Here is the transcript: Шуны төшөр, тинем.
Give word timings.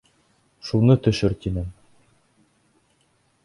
Шуны 0.69 0.95
төшөр, 1.07 1.37
тинем. 1.45 1.69